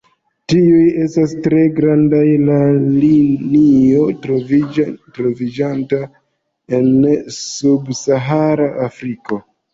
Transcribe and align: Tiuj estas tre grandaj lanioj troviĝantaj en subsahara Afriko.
Tiuj 0.51 0.85
estas 1.01 1.33
tre 1.47 1.59
grandaj 1.79 2.21
lanioj 2.45 4.07
troviĝantaj 4.23 6.01
en 6.81 6.91
subsahara 7.39 8.69
Afriko. 8.91 9.41